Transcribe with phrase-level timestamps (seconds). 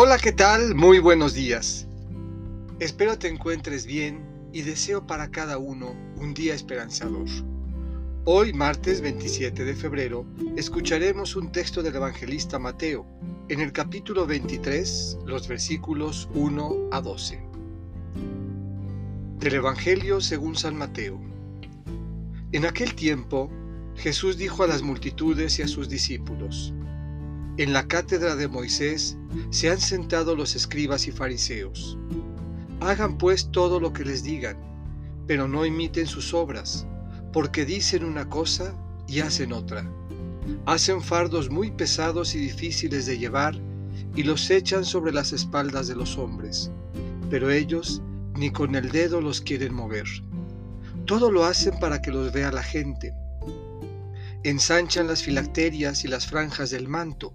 [0.00, 0.76] Hola, ¿qué tal?
[0.76, 1.88] Muy buenos días.
[2.78, 7.26] Espero te encuentres bien y deseo para cada uno un día esperanzador.
[8.24, 10.24] Hoy, martes 27 de febrero,
[10.56, 13.08] escucharemos un texto del evangelista Mateo,
[13.48, 17.42] en el capítulo 23, los versículos 1 a 12.
[19.40, 21.20] Del Evangelio según San Mateo.
[22.52, 23.50] En aquel tiempo,
[23.96, 26.72] Jesús dijo a las multitudes y a sus discípulos,
[27.58, 29.16] En la cátedra de Moisés
[29.50, 31.98] se han sentado los escribas y fariseos.
[32.78, 34.56] Hagan pues todo lo que les digan,
[35.26, 36.86] pero no imiten sus obras,
[37.32, 38.72] porque dicen una cosa
[39.08, 39.90] y hacen otra.
[40.66, 43.60] Hacen fardos muy pesados y difíciles de llevar
[44.14, 46.70] y los echan sobre las espaldas de los hombres,
[47.28, 48.00] pero ellos
[48.36, 50.06] ni con el dedo los quieren mover.
[51.06, 53.12] Todo lo hacen para que los vea la gente.
[54.44, 57.34] Ensanchan las filacterias y las franjas del manto.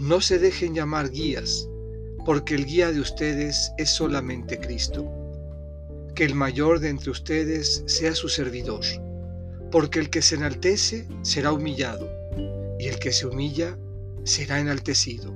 [0.00, 1.68] No se dejen llamar guías,
[2.24, 5.06] porque el guía de ustedes es solamente Cristo.
[6.14, 8.80] Que el mayor de entre ustedes sea su servidor,
[9.70, 12.10] porque el que se enaltece será humillado,
[12.78, 13.76] y el que se humilla
[14.24, 15.34] será enaltecido.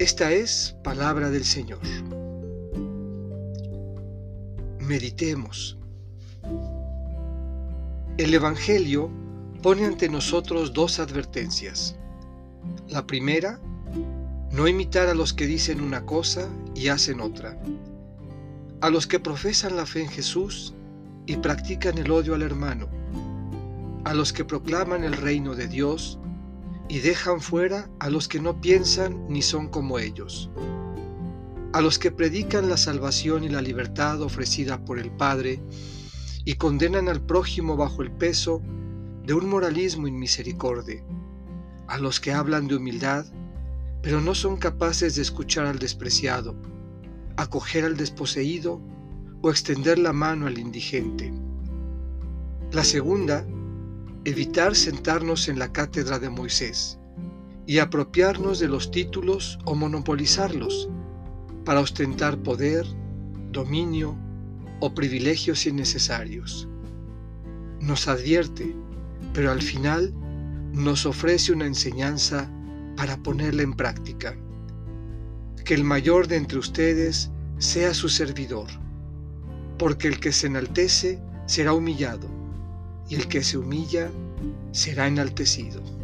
[0.00, 1.78] Esta es palabra del Señor.
[4.80, 5.78] Meditemos.
[8.16, 9.08] El Evangelio
[9.62, 11.94] pone ante nosotros dos advertencias.
[12.88, 13.60] La primera,
[14.52, 17.60] no imitar a los que dicen una cosa y hacen otra.
[18.80, 20.74] A los que profesan la fe en Jesús
[21.26, 22.88] y practican el odio al hermano.
[24.04, 26.18] A los que proclaman el reino de Dios
[26.88, 30.50] y dejan fuera a los que no piensan ni son como ellos
[31.72, 35.60] a los que predican la salvación y la libertad ofrecida por el Padre
[36.44, 38.62] y condenan al prójimo bajo el peso
[39.24, 41.04] de un moralismo inmisericordia,
[41.88, 43.26] a los que hablan de humildad,
[44.02, 46.54] pero no son capaces de escuchar al despreciado,
[47.36, 48.80] acoger al desposeído
[49.42, 51.32] o extender la mano al indigente.
[52.70, 53.46] La segunda,
[54.24, 56.98] evitar sentarnos en la cátedra de Moisés
[57.66, 60.88] y apropiarnos de los títulos o monopolizarlos,
[61.64, 62.86] para ostentar poder,
[63.52, 64.16] dominio
[64.80, 66.68] o privilegios innecesarios.
[67.80, 68.74] Nos advierte,
[69.32, 70.14] pero al final
[70.72, 72.50] nos ofrece una enseñanza
[72.96, 74.36] para ponerla en práctica.
[75.64, 78.68] Que el mayor de entre ustedes sea su servidor,
[79.78, 82.28] porque el que se enaltece será humillado,
[83.08, 84.10] y el que se humilla
[84.72, 85.97] será enaltecido.